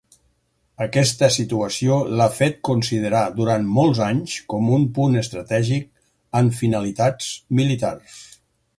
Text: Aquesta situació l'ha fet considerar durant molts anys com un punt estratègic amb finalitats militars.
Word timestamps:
Aquesta 0.85 1.27
situació 1.35 1.97
l'ha 2.21 2.27
fet 2.37 2.57
considerar 2.71 3.21
durant 3.37 3.69
molts 3.77 4.03
anys 4.07 4.39
com 4.55 4.75
un 4.81 4.89
punt 4.99 5.23
estratègic 5.25 5.89
amb 6.41 6.61
finalitats 6.65 7.33
militars. 7.63 8.21